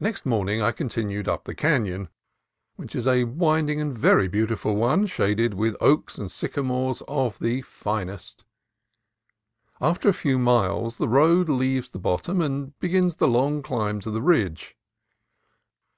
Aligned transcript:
Next 0.00 0.24
morning 0.24 0.62
I 0.62 0.72
continued 0.72 1.28
up 1.28 1.44
the 1.44 1.54
canon, 1.54 2.08
which 2.76 2.94
is 2.96 3.06
a 3.06 3.24
winding 3.24 3.82
and 3.82 3.92
very 3.94 4.26
beautiful 4.26 4.74
one, 4.76 5.04
shaded 5.06 5.52
with 5.52 5.76
oaks 5.78 6.16
and 6.16 6.30
sycamores 6.30 7.02
of 7.06 7.38
the 7.38 7.60
finest. 7.60 8.46
After 9.78 10.08
a 10.08 10.14
few 10.14 10.38
miles 10.38 10.96
the 10.96 11.06
road 11.06 11.50
leaves 11.50 11.90
the 11.90 11.98
bottom 11.98 12.40
and 12.40 12.78
begins 12.78 13.16
the 13.16 13.28
long 13.28 13.62
climb 13.62 14.00
to 14.00 14.10
the 14.10 14.22
ridge. 14.22 14.74